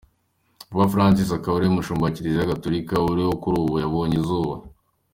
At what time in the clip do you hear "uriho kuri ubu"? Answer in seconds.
3.11-3.75